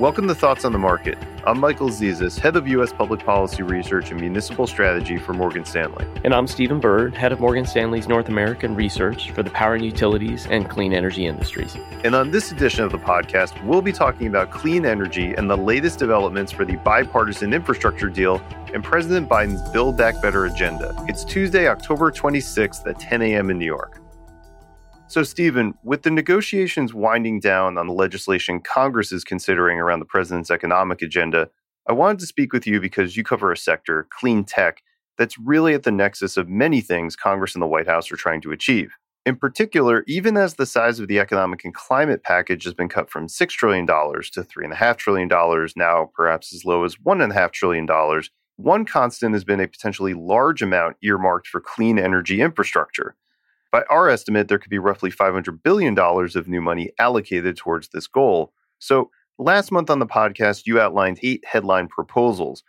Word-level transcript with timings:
Welcome 0.00 0.26
to 0.26 0.34
Thoughts 0.34 0.64
on 0.64 0.72
the 0.72 0.78
Market. 0.78 1.16
I'm 1.46 1.60
Michael 1.60 1.88
Zezas, 1.88 2.36
Head 2.36 2.56
of 2.56 2.66
U.S. 2.66 2.92
Public 2.92 3.24
Policy 3.24 3.62
Research 3.62 4.10
and 4.10 4.20
Municipal 4.20 4.66
Strategy 4.66 5.18
for 5.18 5.34
Morgan 5.34 5.64
Stanley. 5.64 6.04
And 6.24 6.34
I'm 6.34 6.48
Stephen 6.48 6.80
Byrd, 6.80 7.14
Head 7.14 7.30
of 7.30 7.38
Morgan 7.38 7.64
Stanley's 7.64 8.08
North 8.08 8.28
American 8.28 8.74
Research 8.74 9.30
for 9.30 9.44
the 9.44 9.50
power 9.50 9.74
and 9.74 9.84
utilities 9.84 10.48
and 10.48 10.68
clean 10.68 10.92
energy 10.92 11.26
industries. 11.26 11.76
And 12.02 12.16
on 12.16 12.32
this 12.32 12.50
edition 12.50 12.82
of 12.82 12.90
the 12.90 12.98
podcast, 12.98 13.64
we'll 13.64 13.82
be 13.82 13.92
talking 13.92 14.26
about 14.26 14.50
clean 14.50 14.84
energy 14.84 15.32
and 15.34 15.48
the 15.48 15.56
latest 15.56 16.00
developments 16.00 16.50
for 16.50 16.64
the 16.64 16.74
bipartisan 16.78 17.54
infrastructure 17.54 18.08
deal 18.08 18.42
and 18.74 18.82
President 18.82 19.28
Biden's 19.28 19.62
Build 19.70 19.96
Back 19.96 20.20
Better 20.20 20.46
agenda. 20.46 20.92
It's 21.06 21.24
Tuesday, 21.24 21.68
October 21.68 22.10
26th 22.10 22.84
at 22.88 22.98
10 22.98 23.22
a.m. 23.22 23.48
in 23.48 23.58
New 23.58 23.64
York. 23.64 24.03
So, 25.14 25.22
Stephen, 25.22 25.74
with 25.84 26.02
the 26.02 26.10
negotiations 26.10 26.92
winding 26.92 27.38
down 27.38 27.78
on 27.78 27.86
the 27.86 27.92
legislation 27.92 28.58
Congress 28.58 29.12
is 29.12 29.22
considering 29.22 29.78
around 29.78 30.00
the 30.00 30.04
president's 30.04 30.50
economic 30.50 31.02
agenda, 31.02 31.50
I 31.88 31.92
wanted 31.92 32.18
to 32.18 32.26
speak 32.26 32.52
with 32.52 32.66
you 32.66 32.80
because 32.80 33.16
you 33.16 33.22
cover 33.22 33.52
a 33.52 33.56
sector, 33.56 34.08
clean 34.10 34.42
tech, 34.42 34.82
that's 35.16 35.38
really 35.38 35.72
at 35.72 35.84
the 35.84 35.92
nexus 35.92 36.36
of 36.36 36.48
many 36.48 36.80
things 36.80 37.14
Congress 37.14 37.54
and 37.54 37.62
the 37.62 37.68
White 37.68 37.86
House 37.86 38.10
are 38.10 38.16
trying 38.16 38.40
to 38.40 38.50
achieve. 38.50 38.90
In 39.24 39.36
particular, 39.36 40.02
even 40.08 40.36
as 40.36 40.54
the 40.54 40.66
size 40.66 40.98
of 40.98 41.06
the 41.06 41.20
economic 41.20 41.64
and 41.64 41.72
climate 41.72 42.24
package 42.24 42.64
has 42.64 42.74
been 42.74 42.88
cut 42.88 43.08
from 43.08 43.28
$6 43.28 43.48
trillion 43.50 43.86
to 43.86 43.92
$3.5 43.92 44.96
trillion, 44.96 45.28
now 45.76 46.10
perhaps 46.12 46.52
as 46.52 46.64
low 46.64 46.82
as 46.82 46.96
$1.5 46.96 47.52
trillion, 47.52 47.86
one 48.56 48.84
constant 48.84 49.32
has 49.32 49.44
been 49.44 49.60
a 49.60 49.68
potentially 49.68 50.14
large 50.14 50.60
amount 50.60 50.96
earmarked 51.04 51.46
for 51.46 51.60
clean 51.60 52.00
energy 52.00 52.40
infrastructure. 52.40 53.14
By 53.74 53.82
our 53.90 54.08
estimate, 54.08 54.46
there 54.46 54.60
could 54.60 54.70
be 54.70 54.78
roughly 54.78 55.10
$500 55.10 55.64
billion 55.64 55.98
of 55.98 56.46
new 56.46 56.60
money 56.60 56.92
allocated 57.00 57.56
towards 57.56 57.88
this 57.88 58.06
goal. 58.06 58.52
So, 58.78 59.10
last 59.36 59.72
month 59.72 59.90
on 59.90 59.98
the 59.98 60.06
podcast, 60.06 60.62
you 60.64 60.78
outlined 60.78 61.18
eight 61.24 61.44
headline 61.44 61.88
proposals. 61.88 62.62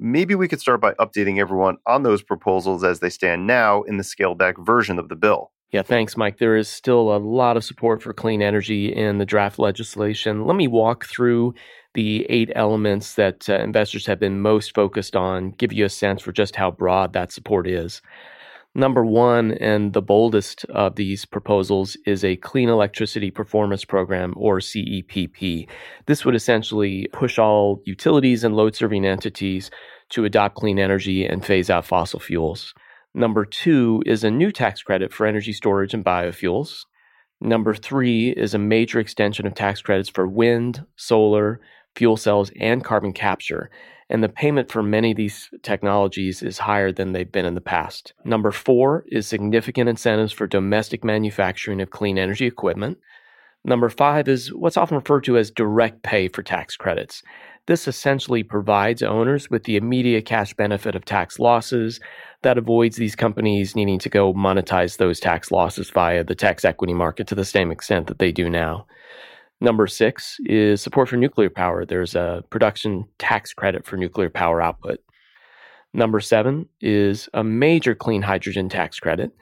Maybe 0.00 0.34
we 0.34 0.48
could 0.48 0.58
start 0.60 0.80
by 0.80 0.94
updating 0.94 1.38
everyone 1.38 1.76
on 1.86 2.02
those 2.02 2.24
proposals 2.24 2.82
as 2.82 2.98
they 2.98 3.08
stand 3.08 3.46
now 3.46 3.82
in 3.82 3.98
the 3.98 4.02
scaled 4.02 4.38
back 4.38 4.58
version 4.58 4.98
of 4.98 5.08
the 5.08 5.14
bill. 5.14 5.52
Yeah, 5.70 5.82
thanks, 5.82 6.16
Mike. 6.16 6.38
There 6.38 6.56
is 6.56 6.68
still 6.68 7.14
a 7.14 7.18
lot 7.18 7.56
of 7.56 7.62
support 7.62 8.02
for 8.02 8.12
clean 8.12 8.42
energy 8.42 8.92
in 8.92 9.18
the 9.18 9.26
draft 9.26 9.60
legislation. 9.60 10.44
Let 10.44 10.56
me 10.56 10.66
walk 10.66 11.06
through 11.06 11.54
the 11.94 12.26
eight 12.28 12.50
elements 12.56 13.14
that 13.14 13.48
uh, 13.48 13.60
investors 13.60 14.06
have 14.06 14.18
been 14.18 14.40
most 14.40 14.74
focused 14.74 15.14
on, 15.14 15.52
give 15.52 15.72
you 15.72 15.84
a 15.84 15.88
sense 15.88 16.20
for 16.20 16.32
just 16.32 16.56
how 16.56 16.72
broad 16.72 17.12
that 17.12 17.30
support 17.30 17.68
is. 17.68 18.02
Number 18.78 19.04
one, 19.04 19.54
and 19.54 19.92
the 19.92 20.00
boldest 20.00 20.64
of 20.66 20.94
these 20.94 21.24
proposals, 21.24 21.96
is 22.06 22.22
a 22.22 22.36
Clean 22.36 22.68
Electricity 22.68 23.28
Performance 23.28 23.84
Program, 23.84 24.34
or 24.36 24.60
CEPP. 24.60 25.66
This 26.06 26.24
would 26.24 26.36
essentially 26.36 27.08
push 27.12 27.40
all 27.40 27.82
utilities 27.86 28.44
and 28.44 28.54
load 28.54 28.76
serving 28.76 29.04
entities 29.04 29.72
to 30.10 30.24
adopt 30.24 30.54
clean 30.54 30.78
energy 30.78 31.26
and 31.26 31.44
phase 31.44 31.70
out 31.70 31.86
fossil 31.86 32.20
fuels. 32.20 32.72
Number 33.14 33.44
two 33.44 34.00
is 34.06 34.22
a 34.22 34.30
new 34.30 34.52
tax 34.52 34.80
credit 34.80 35.12
for 35.12 35.26
energy 35.26 35.52
storage 35.52 35.92
and 35.92 36.04
biofuels. 36.04 36.84
Number 37.40 37.74
three 37.74 38.30
is 38.30 38.54
a 38.54 38.58
major 38.60 39.00
extension 39.00 39.44
of 39.44 39.56
tax 39.56 39.82
credits 39.82 40.08
for 40.08 40.28
wind, 40.28 40.86
solar, 40.94 41.60
fuel 41.96 42.16
cells, 42.16 42.52
and 42.60 42.84
carbon 42.84 43.12
capture 43.12 43.70
and 44.10 44.22
the 44.22 44.28
payment 44.28 44.70
for 44.70 44.82
many 44.82 45.10
of 45.10 45.16
these 45.16 45.50
technologies 45.62 46.42
is 46.42 46.58
higher 46.58 46.92
than 46.92 47.12
they've 47.12 47.30
been 47.30 47.44
in 47.44 47.54
the 47.54 47.60
past. 47.60 48.14
Number 48.24 48.50
four 48.50 49.04
is 49.08 49.26
significant 49.26 49.88
incentives 49.88 50.32
for 50.32 50.46
domestic 50.46 51.04
manufacturing 51.04 51.80
of 51.80 51.90
clean 51.90 52.18
energy 52.18 52.46
equipment. 52.46 52.98
Number 53.64 53.88
five 53.88 54.28
is 54.28 54.52
what's 54.54 54.76
often 54.76 54.96
referred 54.96 55.24
to 55.24 55.36
as 55.36 55.50
direct 55.50 56.02
pay 56.02 56.28
for 56.28 56.42
tax 56.42 56.76
credits. 56.76 57.22
This 57.66 57.86
essentially 57.86 58.42
provides 58.42 59.02
owners 59.02 59.50
with 59.50 59.64
the 59.64 59.76
immediate 59.76 60.24
cash 60.24 60.54
benefit 60.54 60.94
of 60.94 61.04
tax 61.04 61.38
losses 61.38 62.00
that 62.40 62.56
avoids 62.56 62.96
these 62.96 63.14
companies 63.14 63.76
needing 63.76 63.98
to 63.98 64.08
go 64.08 64.32
monetize 64.32 64.96
those 64.96 65.20
tax 65.20 65.50
losses 65.50 65.90
via 65.90 66.24
the 66.24 66.34
tax 66.34 66.64
equity 66.64 66.94
market 66.94 67.26
to 67.26 67.34
the 67.34 67.44
same 67.44 67.70
extent 67.70 68.06
that 68.06 68.20
they 68.20 68.32
do 68.32 68.48
now. 68.48 68.86
Number 69.60 69.86
six 69.86 70.36
is 70.44 70.80
support 70.80 71.08
for 71.08 71.16
nuclear 71.16 71.50
power. 71.50 71.84
There's 71.84 72.14
a 72.14 72.44
production 72.50 73.06
tax 73.18 73.52
credit 73.52 73.84
for 73.84 73.96
nuclear 73.96 74.30
power 74.30 74.62
output. 74.62 75.00
Number 75.92 76.20
seven 76.20 76.68
is 76.80 77.28
a 77.34 77.42
major 77.42 77.94
clean 77.94 78.22
hydrogen 78.22 78.68
tax 78.68 79.00
credit. 79.00 79.32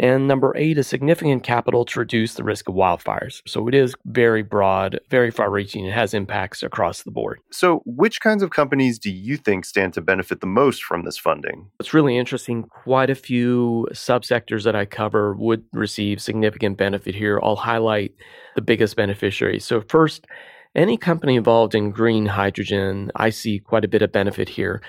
And 0.00 0.26
number 0.26 0.56
eight 0.56 0.78
is 0.78 0.86
significant 0.86 1.42
capital 1.42 1.84
to 1.84 2.00
reduce 2.00 2.32
the 2.32 2.42
risk 2.42 2.70
of 2.70 2.74
wildfires. 2.74 3.42
So 3.46 3.68
it 3.68 3.74
is 3.74 3.94
very 4.06 4.42
broad, 4.42 4.98
very 5.10 5.30
far 5.30 5.50
reaching. 5.50 5.84
It 5.84 5.92
has 5.92 6.14
impacts 6.14 6.62
across 6.62 7.02
the 7.02 7.10
board. 7.10 7.40
So, 7.50 7.82
which 7.84 8.20
kinds 8.20 8.42
of 8.42 8.48
companies 8.48 8.98
do 8.98 9.10
you 9.10 9.36
think 9.36 9.66
stand 9.66 9.92
to 9.94 10.00
benefit 10.00 10.40
the 10.40 10.46
most 10.46 10.82
from 10.82 11.04
this 11.04 11.18
funding? 11.18 11.70
It's 11.78 11.92
really 11.92 12.16
interesting. 12.16 12.62
Quite 12.62 13.10
a 13.10 13.14
few 13.14 13.86
subsectors 13.92 14.64
that 14.64 14.74
I 14.74 14.86
cover 14.86 15.34
would 15.34 15.64
receive 15.74 16.22
significant 16.22 16.78
benefit 16.78 17.14
here. 17.14 17.38
I'll 17.42 17.56
highlight 17.56 18.14
the 18.54 18.62
biggest 18.62 18.96
beneficiaries. 18.96 19.66
So, 19.66 19.82
first, 19.82 20.26
any 20.74 20.96
company 20.96 21.36
involved 21.36 21.74
in 21.74 21.90
green 21.90 22.24
hydrogen, 22.24 23.10
I 23.16 23.28
see 23.28 23.58
quite 23.58 23.84
a 23.84 23.88
bit 23.88 24.00
of 24.00 24.12
benefit 24.12 24.48
here. 24.48 24.80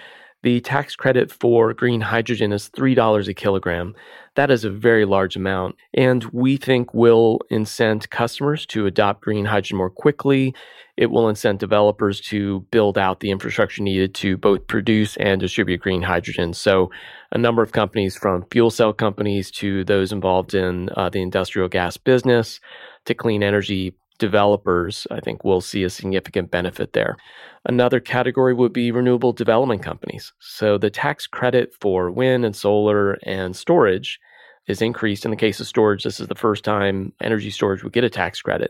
The 0.44 0.59
tax 0.62 0.96
credit 0.96 1.31
for 1.31 1.72
green 1.74 2.02
hydrogen 2.02 2.52
is 2.52 2.69
$3 2.69 3.28
a 3.28 3.34
kilogram. 3.34 3.94
That 4.35 4.50
is 4.50 4.63
a 4.63 4.72
very 4.72 5.06
large 5.06 5.35
amount. 5.35 5.75
And 5.94 6.24
we 6.25 6.57
think 6.57 6.94
will 6.94 7.40
incent 7.52 8.09
customers 8.09 8.66
to 8.68 8.88
adopt 8.88 9.22
green 9.22 9.46
hydrogen 9.46 9.78
more 9.78 9.91
quickly. 9.91 10.56
It 10.97 11.12
will 11.12 11.29
incent 11.29 11.59
developers 11.59 12.19
to 12.22 12.62
build 12.72 12.97
out 12.97 13.19
the 13.19 13.29
infrastructure 13.29 13.84
needed 13.84 14.16
to 14.16 14.35
both 14.35 14.66
produce 14.66 15.16
and 15.18 15.40
distribute 15.40 15.81
green 15.81 16.02
hydrogen. 16.02 16.53
So, 16.53 16.90
a 17.31 17.38
number 17.38 17.62
of 17.62 17.72
companies, 17.72 18.18
from 18.18 18.46
fuel 18.52 18.72
cell 18.72 18.94
companies 18.94 19.52
to 19.52 19.84
those 19.85 20.12
involved 20.12 20.53
in 20.53 20.90
uh, 20.97 21.09
the 21.09 21.22
industrial 21.22 21.69
gas 21.69 21.97
business 21.97 22.59
to 23.06 23.13
clean 23.13 23.41
energy 23.41 23.96
developers, 24.21 25.07
I 25.09 25.19
think 25.19 25.43
will 25.43 25.61
see 25.61 25.83
a 25.83 25.89
significant 25.89 26.51
benefit 26.51 26.93
there. 26.93 27.17
Another 27.65 27.99
category 27.99 28.53
would 28.53 28.71
be 28.71 28.91
renewable 28.91 29.33
development 29.33 29.81
companies. 29.81 30.31
So 30.39 30.77
the 30.77 30.91
tax 30.91 31.25
credit 31.25 31.73
for 31.81 32.11
wind 32.11 32.45
and 32.45 32.55
solar 32.55 33.13
and 33.23 33.55
storage 33.55 34.19
is 34.67 34.79
increased. 34.81 35.25
In 35.25 35.31
the 35.31 35.37
case 35.37 35.59
of 35.59 35.65
storage, 35.65 36.03
this 36.03 36.19
is 36.19 36.27
the 36.27 36.35
first 36.35 36.63
time 36.63 37.11
energy 37.19 37.49
storage 37.49 37.83
would 37.83 37.93
get 37.93 38.03
a 38.03 38.09
tax 38.09 38.41
credit. 38.41 38.69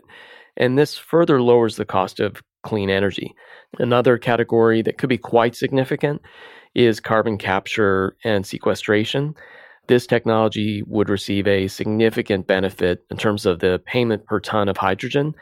And 0.56 0.78
this 0.78 0.96
further 0.96 1.42
lowers 1.42 1.76
the 1.76 1.84
cost 1.84 2.18
of 2.18 2.42
clean 2.62 2.88
energy. 2.88 3.34
Another 3.78 4.16
category 4.16 4.80
that 4.82 4.96
could 4.96 5.10
be 5.10 5.18
quite 5.18 5.54
significant 5.54 6.22
is 6.74 6.98
carbon 6.98 7.36
capture 7.36 8.16
and 8.24 8.46
sequestration 8.46 9.34
this 9.88 10.06
technology 10.06 10.82
would 10.86 11.08
receive 11.08 11.46
a 11.46 11.68
significant 11.68 12.46
benefit 12.46 13.04
in 13.10 13.16
terms 13.16 13.46
of 13.46 13.58
the 13.58 13.80
payment 13.84 14.24
per 14.26 14.40
ton 14.40 14.68
of 14.68 14.76
hydrogen. 14.76 15.34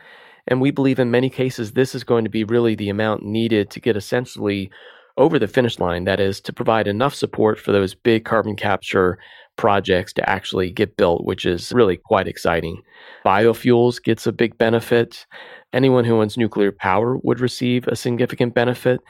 And 0.49 0.61
we 0.61 0.71
believe 0.71 0.99
in 0.99 1.11
many 1.11 1.31
cases 1.31 1.73
this 1.73 1.95
is 1.95 2.05
going 2.05 2.25
to 2.25 2.31
be 2.31 2.45
really 2.45 2.75
the 2.75 2.89
amount 2.89 3.23
needed 3.23 3.71
to 3.71 3.81
get 3.81 3.97
essentially 3.97 4.71
over 5.21 5.39
the 5.39 5.47
finish 5.47 5.79
line. 5.79 6.05
That 6.05 6.19
is, 6.19 6.41
to 6.41 6.53
provide 6.53 6.89
enough 6.89 7.15
support 7.15 7.61
for 7.61 7.71
those 7.71 7.95
big 7.95 8.25
carbon 8.25 8.57
capture 8.57 9.19
projects 9.57 10.15
to 10.15 10.29
actually 10.29 10.71
get 10.71 10.97
built, 10.97 11.25
which 11.25 11.45
is 11.45 11.71
really 11.73 11.99
quite 11.99 12.27
exciting. 12.27 12.81
Biofuels 13.27 14.03
gets 14.03 14.27
a 14.27 14.33
big 14.33 14.57
benefit. 14.57 15.27
Anyone 15.75 16.05
who 16.05 16.21
owns 16.21 16.39
nuclear 16.39 16.73
power 16.73 17.19
would 17.19 17.41
receive 17.41 17.87
a 17.87 17.95
significant 17.95 18.55
benefit. 18.55 19.01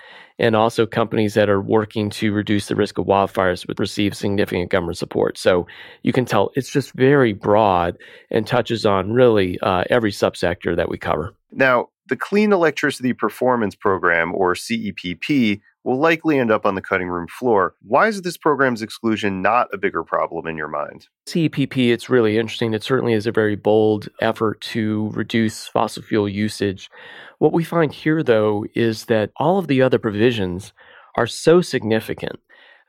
And 0.41 0.56
also, 0.56 0.87
companies 0.87 1.34
that 1.34 1.48
are 1.48 1.60
working 1.60 2.10
to 2.10 2.32
reduce 2.32 2.66
the 2.66 2.75
risk 2.75 2.98
of 2.98 3.06
wildfires 3.06 3.69
would 3.69 3.78
receive 3.78 4.16
significant 4.16 4.71
government 4.71 4.98
support. 4.98 5.38
So 5.38 5.66
you 6.03 6.12
can 6.12 6.25
tell 6.25 6.50
it's 6.56 6.72
just 6.72 6.92
very 6.94 7.32
broad 7.32 7.97
and 8.31 8.47
touches 8.47 8.84
on 8.84 9.12
really 9.12 9.59
uh, 9.60 9.84
every 9.88 10.10
subsector 10.10 10.75
that 10.75 10.88
we 10.88 10.98
cover. 10.98 11.34
Now, 11.53 11.88
the 12.10 12.16
Clean 12.16 12.53
Electricity 12.53 13.15
Performance 13.15 13.74
Program, 13.74 14.34
or 14.34 14.54
CEPP, 14.54 15.60
will 15.84 15.98
likely 15.98 16.39
end 16.39 16.51
up 16.51 16.66
on 16.66 16.74
the 16.74 16.83
cutting 16.83 17.09
room 17.09 17.27
floor. 17.27 17.74
Why 17.80 18.09
is 18.09 18.21
this 18.21 18.36
program's 18.36 18.83
exclusion 18.83 19.41
not 19.41 19.68
a 19.72 19.78
bigger 19.78 20.04
problem 20.04 20.47
in 20.47 20.59
your 20.59 20.68
mind? 20.68 21.09
CEPP, 21.27 21.91
it's 21.91 22.10
really 22.10 22.36
interesting. 22.36 22.74
It 22.74 22.83
certainly 22.83 23.15
is 23.15 23.27
a 23.27 23.33
very 23.33 23.57
bold 23.57 24.09
effort 24.21 24.60
to 24.60 25.10
reduce 25.15 25.66
fossil 25.68 26.03
fuel 26.03 26.28
usage. 26.28 26.91
What 27.39 27.54
we 27.54 27.65
find 27.65 27.92
here, 27.92 28.22
though, 28.22 28.66
is 28.74 29.06
that 29.06 29.30
all 29.36 29.59
of 29.59 29.68
the 29.68 29.80
other 29.80 29.98
provisions 29.98 30.74
are 31.16 31.27
so 31.27 31.63
significant 31.63 32.41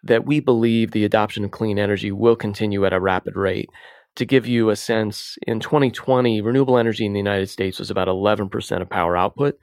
that 0.04 0.26
we 0.26 0.40
believe 0.40 0.92
the 0.92 1.06
adoption 1.06 1.46
of 1.46 1.52
clean 1.52 1.78
energy 1.78 2.12
will 2.12 2.36
continue 2.36 2.86
at 2.86 2.94
a 2.94 3.00
rapid 3.00 3.36
rate. 3.36 3.70
To 4.16 4.26
give 4.26 4.46
you 4.46 4.70
a 4.70 4.76
sense, 4.76 5.38
in 5.48 5.60
2020, 5.60 6.42
renewable 6.42 6.78
energy 6.78 7.06
in 7.06 7.14
the 7.14 7.20
United 7.20 7.50
States 7.50 7.80
was 7.80 7.90
about 7.90 8.10
11% 8.10 8.82
of 8.82 8.90
power 8.90 9.16
output. 9.16 9.58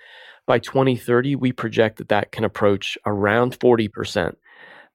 By 0.47 0.59
2030, 0.59 1.37
we 1.37 1.53
project 1.53 1.99
that 1.99 2.09
that 2.09 2.33
can 2.33 2.45
approach 2.45 2.97
around 3.05 3.59
40%. 3.59 4.35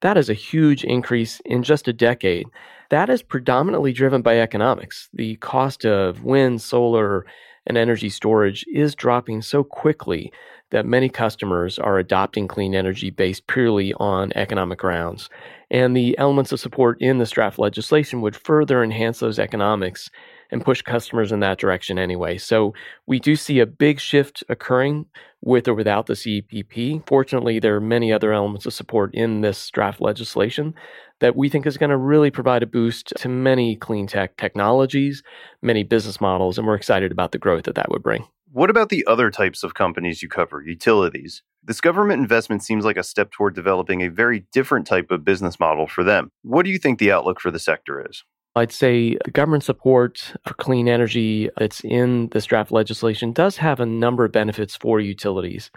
That 0.00 0.18
is 0.18 0.28
a 0.28 0.34
huge 0.34 0.84
increase 0.84 1.40
in 1.44 1.62
just 1.62 1.86
a 1.86 1.92
decade. 1.92 2.46
That 2.90 3.08
is 3.08 3.22
predominantly 3.22 3.92
driven 3.92 4.22
by 4.22 4.40
economics. 4.40 5.08
The 5.14 5.36
cost 5.36 5.86
of 5.86 6.24
wind, 6.24 6.60
solar, 6.60 7.24
and 7.66 7.76
energy 7.76 8.08
storage 8.08 8.64
is 8.72 8.94
dropping 8.94 9.42
so 9.42 9.64
quickly 9.64 10.32
that 10.70 10.86
many 10.86 11.08
customers 11.08 11.78
are 11.78 11.98
adopting 11.98 12.48
clean 12.48 12.74
energy 12.74 13.10
based 13.10 13.46
purely 13.46 13.94
on 13.94 14.32
economic 14.34 14.78
grounds. 14.78 15.30
And 15.70 15.96
the 15.96 16.18
elements 16.18 16.52
of 16.52 16.60
support 16.60 17.00
in 17.00 17.18
this 17.18 17.30
draft 17.30 17.58
legislation 17.58 18.20
would 18.22 18.36
further 18.36 18.82
enhance 18.82 19.20
those 19.20 19.38
economics 19.38 20.10
and 20.54 20.64
push 20.64 20.82
customers 20.82 21.32
in 21.32 21.40
that 21.40 21.58
direction 21.58 21.98
anyway. 21.98 22.38
So 22.38 22.74
we 23.08 23.18
do 23.18 23.34
see 23.34 23.58
a 23.58 23.66
big 23.66 23.98
shift 23.98 24.44
occurring 24.48 25.06
with 25.42 25.66
or 25.66 25.74
without 25.74 26.06
the 26.06 26.14
CEPP. 26.14 27.06
Fortunately, 27.08 27.58
there 27.58 27.74
are 27.74 27.80
many 27.80 28.12
other 28.12 28.32
elements 28.32 28.64
of 28.64 28.72
support 28.72 29.12
in 29.14 29.40
this 29.40 29.68
draft 29.70 30.00
legislation 30.00 30.72
that 31.18 31.34
we 31.34 31.48
think 31.48 31.66
is 31.66 31.76
going 31.76 31.90
to 31.90 31.96
really 31.96 32.30
provide 32.30 32.62
a 32.62 32.66
boost 32.66 33.12
to 33.18 33.28
many 33.28 33.74
clean 33.74 34.06
tech 34.06 34.36
technologies, 34.36 35.24
many 35.60 35.82
business 35.82 36.20
models, 36.20 36.56
and 36.56 36.68
we're 36.68 36.76
excited 36.76 37.10
about 37.10 37.32
the 37.32 37.38
growth 37.38 37.64
that 37.64 37.74
that 37.74 37.90
would 37.90 38.04
bring. 38.04 38.24
What 38.52 38.70
about 38.70 38.90
the 38.90 39.04
other 39.08 39.32
types 39.32 39.64
of 39.64 39.74
companies 39.74 40.22
you 40.22 40.28
cover, 40.28 40.62
utilities? 40.62 41.42
This 41.64 41.80
government 41.80 42.20
investment 42.20 42.62
seems 42.62 42.84
like 42.84 42.96
a 42.96 43.02
step 43.02 43.32
toward 43.32 43.56
developing 43.56 44.02
a 44.02 44.08
very 44.08 44.46
different 44.52 44.86
type 44.86 45.10
of 45.10 45.24
business 45.24 45.58
model 45.58 45.88
for 45.88 46.04
them. 46.04 46.30
What 46.42 46.64
do 46.64 46.70
you 46.70 46.78
think 46.78 47.00
the 47.00 47.10
outlook 47.10 47.40
for 47.40 47.50
the 47.50 47.58
sector 47.58 48.06
is? 48.08 48.22
I'd 48.56 48.72
say 48.72 49.16
the 49.24 49.32
government 49.32 49.64
support 49.64 50.32
for 50.46 50.54
clean 50.54 50.88
energy 50.88 51.50
that's 51.58 51.80
in 51.80 52.28
this 52.32 52.44
draft 52.44 52.70
legislation 52.70 53.32
does 53.32 53.56
have 53.56 53.80
a 53.80 53.86
number 53.86 54.24
of 54.24 54.32
benefits 54.32 54.76
for 54.76 55.00
utilities. 55.00 55.70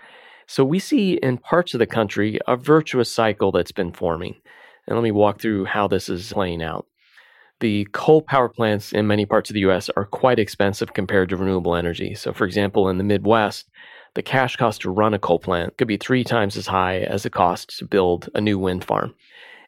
So 0.46 0.64
we 0.64 0.78
see 0.78 1.14
in 1.14 1.40
parts 1.40 1.74
of 1.74 1.80
the 1.80 1.88
country 1.88 2.40
a 2.48 2.56
virtuous 2.56 3.12
cycle 3.12 3.52
that's 3.52 3.72
been 3.72 3.92
forming. 3.92 4.36
And 4.88 4.96
let 4.96 5.04
me 5.04 5.12
walk 5.12 5.42
through 5.42 5.66
how 5.66 5.88
this 5.88 6.08
is 6.08 6.32
playing 6.32 6.62
out. 6.62 6.86
The 7.60 7.88
coal 7.92 8.22
power 8.22 8.48
plants 8.48 8.94
in 8.94 9.08
many 9.08 9.26
parts 9.26 9.50
of 9.50 9.56
the 9.56 9.62
US 9.62 9.90
are 9.98 10.06
quite 10.06 10.38
expensive 10.38 10.94
compared 10.94 11.30
to 11.30 11.38
renewable 11.38 11.76
energy. 11.76 12.14
So, 12.14 12.32
for 12.32 12.46
example, 12.46 12.88
in 12.90 13.00
the 13.00 13.04
Midwest, 13.04 13.68
the 14.14 14.22
cash 14.22 14.56
cost 14.56 14.82
to 14.82 14.92
run 14.92 15.16
a 15.16 15.20
coal 15.20 15.40
plant 15.40 15.78
could 15.78 15.88
be 15.88 15.98
three 15.98 16.24
times 16.24 16.56
as 16.56 16.68
high 16.68 17.00
as 17.00 17.24
the 17.24 17.32
cost 17.32 17.78
to 17.80 17.86
build 17.86 18.30
a 18.36 18.42
new 18.42 18.60
wind 18.60 18.86
farm. 18.86 19.16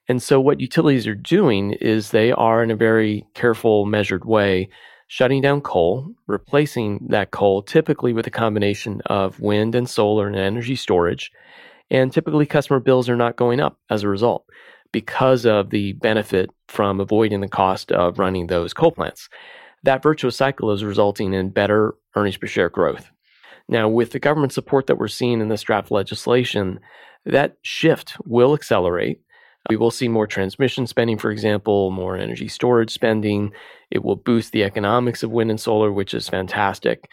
And 0.09 0.23
so, 0.23 0.41
what 0.41 0.59
utilities 0.59 1.05
are 1.05 1.13
doing 1.13 1.73
is 1.73 2.09
they 2.09 2.31
are, 2.31 2.63
in 2.63 2.71
a 2.71 2.75
very 2.75 3.27
careful, 3.35 3.85
measured 3.85 4.25
way, 4.25 4.69
shutting 5.07 5.39
down 5.39 5.61
coal, 5.61 6.11
replacing 6.25 7.05
that 7.09 7.29
coal 7.29 7.61
typically 7.61 8.11
with 8.11 8.25
a 8.25 8.31
combination 8.31 9.01
of 9.05 9.39
wind 9.39 9.75
and 9.75 9.87
solar 9.87 10.27
and 10.27 10.35
energy 10.35 10.75
storage. 10.75 11.31
And 11.91 12.11
typically, 12.11 12.47
customer 12.47 12.79
bills 12.79 13.07
are 13.07 13.15
not 13.15 13.35
going 13.35 13.59
up 13.59 13.77
as 13.91 14.01
a 14.01 14.09
result 14.09 14.45
because 14.91 15.45
of 15.45 15.69
the 15.69 15.93
benefit 15.93 16.49
from 16.67 16.99
avoiding 16.99 17.41
the 17.41 17.47
cost 17.47 17.91
of 17.91 18.17
running 18.17 18.47
those 18.47 18.73
coal 18.73 18.91
plants. 18.91 19.29
That 19.83 20.01
virtuous 20.01 20.35
cycle 20.35 20.71
is 20.71 20.83
resulting 20.83 21.35
in 21.35 21.51
better 21.51 21.93
earnings 22.15 22.37
per 22.37 22.47
share 22.47 22.69
growth. 22.69 23.11
Now, 23.67 23.87
with 23.87 24.09
the 24.09 24.19
government 24.19 24.53
support 24.53 24.87
that 24.87 24.97
we're 24.97 25.07
seeing 25.07 25.39
in 25.39 25.49
this 25.49 25.61
draft 25.61 25.91
legislation, 25.91 26.79
that 27.25 27.57
shift 27.61 28.17
will 28.25 28.55
accelerate 28.55 29.21
we 29.69 29.77
will 29.77 29.91
see 29.91 30.07
more 30.07 30.27
transmission 30.27 30.87
spending, 30.87 31.17
for 31.17 31.31
example, 31.31 31.91
more 31.91 32.17
energy 32.17 32.47
storage 32.47 32.91
spending. 32.91 33.51
It 33.91 34.03
will 34.03 34.15
boost 34.15 34.51
the 34.51 34.63
economics 34.63 35.23
of 35.23 35.31
wind 35.31 35.51
and 35.51 35.59
solar, 35.59 35.91
which 35.91 36.13
is 36.13 36.27
fantastic. 36.27 37.09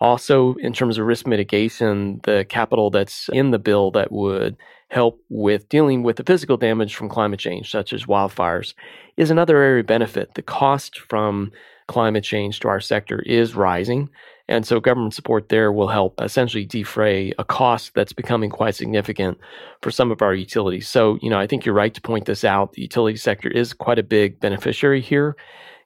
Also, 0.00 0.54
in 0.60 0.72
terms 0.72 0.98
of 0.98 1.06
risk 1.06 1.26
mitigation, 1.26 2.20
the 2.22 2.46
capital 2.48 2.90
that's 2.90 3.28
in 3.32 3.50
the 3.50 3.58
bill 3.58 3.90
that 3.90 4.12
would 4.12 4.56
help 4.88 5.20
with 5.30 5.68
dealing 5.68 6.02
with 6.02 6.16
the 6.16 6.24
physical 6.24 6.56
damage 6.56 6.94
from 6.94 7.08
climate 7.08 7.40
change, 7.40 7.70
such 7.70 7.92
as 7.92 8.04
wildfires, 8.04 8.74
is 9.16 9.30
another 9.30 9.58
area 9.58 9.80
of 9.80 9.86
benefit. 9.86 10.34
The 10.34 10.42
cost 10.42 11.00
from 11.00 11.50
climate 11.88 12.24
change 12.24 12.60
to 12.60 12.68
our 12.68 12.80
sector 12.80 13.20
is 13.22 13.54
rising. 13.56 14.08
And 14.48 14.66
so 14.66 14.78
government 14.78 15.14
support 15.14 15.48
there 15.48 15.72
will 15.72 15.88
help 15.88 16.20
essentially 16.20 16.64
defray 16.64 17.32
a 17.38 17.44
cost 17.44 17.94
that's 17.94 18.12
becoming 18.12 18.50
quite 18.50 18.76
significant 18.76 19.38
for 19.82 19.90
some 19.90 20.12
of 20.12 20.22
our 20.22 20.34
utilities. 20.34 20.88
So, 20.88 21.18
you 21.20 21.30
know, 21.30 21.38
I 21.38 21.46
think 21.46 21.64
you're 21.64 21.74
right 21.74 21.92
to 21.94 22.00
point 22.00 22.26
this 22.26 22.44
out. 22.44 22.72
The 22.72 22.82
utility 22.82 23.16
sector 23.16 23.50
is 23.50 23.72
quite 23.72 23.98
a 23.98 24.04
big 24.04 24.38
beneficiary 24.38 25.00
here. 25.00 25.36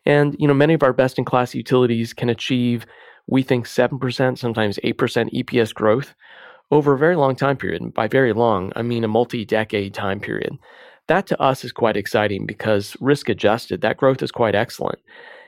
And, 0.05 0.37
you 0.39 0.47
know, 0.47 0.55
many 0.55 0.75
of 0.75 0.83
our 0.83 0.93
best 0.93 1.19
in 1.19 1.25
class 1.25 1.55
utilities 1.55 2.13
can 2.13 2.29
achieve, 2.29 2.87
we 3.27 3.43
think, 3.43 3.67
7%, 3.67 4.39
sometimes 4.39 4.79
8% 4.85 4.95
EPS 5.33 5.75
growth 5.75 6.15
over 6.71 6.93
a 6.93 6.99
very 6.99 7.17
long 7.17 7.37
time 7.37 7.57
period. 7.57 7.81
And 7.81 7.95
by 7.95 8.09
very 8.09 8.33
long, 8.33 8.73
I 8.77 8.83
mean 8.83 9.05
a 9.05 9.09
multi 9.09 9.45
decade 9.45 9.95
time 9.95 10.21
period. 10.21 10.59
That 11.07 11.27
to 11.29 11.41
us 11.41 11.65
is 11.65 11.73
quite 11.73 11.97
exciting 11.97 12.47
because 12.47 12.97
risk 13.01 13.29
adjusted, 13.29 13.81
that 13.81 13.97
growth 13.97 14.23
is 14.23 14.31
quite 14.31 14.55
excellent 14.55 15.01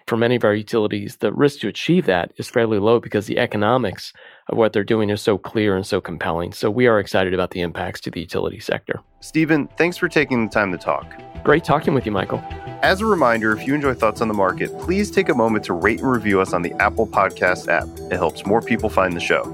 for 0.06 0.16
many 0.16 0.37
of 0.37 0.44
our 0.44 0.54
utilities, 0.54 1.16
the 1.16 1.32
risk 1.32 1.60
to 1.60 1.69
achieve 1.69 2.06
that 2.06 2.32
is 2.37 2.49
fairly 2.49 2.78
low 2.78 3.00
because 3.00 3.26
the 3.26 3.38
economics 3.38 4.12
of 4.49 4.58
what 4.58 4.72
they're 4.72 4.84
doing 4.84 5.10
is 5.10 5.20
so 5.20 5.38
clear 5.38 5.76
and 5.76 5.87
so 5.87 6.00
compelling. 6.00 6.52
So 6.52 6.70
we 6.70 6.87
are 6.87 6.99
excited 6.99 7.34
about 7.34 7.50
the 7.50 7.60
impacts 7.60 8.00
to 8.02 8.10
the 8.10 8.20
utility 8.20 8.60
sector. 8.60 9.00
Stephen, 9.20 9.69
thanks 9.76 9.96
for 9.96 10.08
taking 10.08 10.46
the 10.46 10.50
time 10.50 10.72
to 10.72 10.78
talk. 10.78 11.14
Great 11.44 11.64
talking 11.64 11.94
with 11.94 12.06
you, 12.06 12.12
Michael. 12.12 12.43
As 12.82 13.00
a 13.00 13.06
reminder, 13.06 13.52
if 13.52 13.66
you 13.66 13.75
enjoy 13.75 13.94
Thoughts 13.94 14.20
on 14.20 14.28
the 14.28 14.34
Market, 14.34 14.76
please 14.81 15.10
take 15.10 15.28
a 15.28 15.34
moment 15.34 15.64
to 15.66 15.72
rate 15.72 16.00
and 16.00 16.10
review 16.10 16.40
us 16.40 16.52
on 16.52 16.62
the 16.62 16.72
Apple 16.81 17.06
Podcast 17.06 17.69
app. 17.69 17.88
It 18.12 18.16
helps 18.16 18.44
more 18.44 18.60
people 18.60 18.88
find 18.88 19.14
the 19.14 19.20
show. 19.20 19.44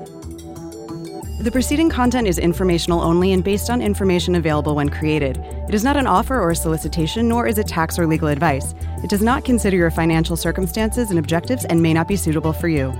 The 1.40 1.52
preceding 1.52 1.88
content 1.88 2.26
is 2.26 2.36
informational 2.36 3.00
only 3.00 3.32
and 3.32 3.44
based 3.44 3.70
on 3.70 3.80
information 3.80 4.34
available 4.34 4.74
when 4.74 4.88
created. 4.88 5.36
It 5.68 5.74
is 5.74 5.84
not 5.84 5.96
an 5.96 6.06
offer 6.06 6.40
or 6.40 6.50
a 6.50 6.56
solicitation, 6.56 7.28
nor 7.28 7.46
is 7.46 7.58
it 7.58 7.68
tax 7.68 7.96
or 7.96 8.08
legal 8.08 8.26
advice. 8.26 8.74
It 9.02 9.10
does 9.10 9.22
not 9.22 9.44
consider 9.44 9.76
your 9.76 9.90
financial 9.90 10.36
circumstances 10.36 11.10
and 11.10 11.18
objectives 11.18 11.64
and 11.64 11.80
may 11.80 11.92
not 11.92 12.08
be 12.08 12.16
suitable 12.16 12.52
for 12.52 12.68
you. 12.68 12.92